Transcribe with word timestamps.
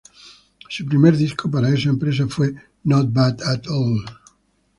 Su 0.67 0.83
primer 0.87 1.15
disco 1.15 1.51
para 1.51 1.69
esa 1.69 1.89
empresa 1.89 2.25
fue 2.27 2.55
Not 2.85 3.13
bad 3.13 3.39
at 3.43 3.67
all. 3.67 4.03